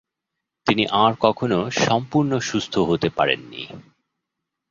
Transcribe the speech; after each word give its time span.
তিনি 0.67 0.83
আর 1.01 1.13
কখনো 1.19 1.57
সম্পূর্ণ 1.79 2.31
সুস্থ 2.39 2.73
হতে 2.89 3.09
পারেন 3.09 3.39
নি। 3.49 3.63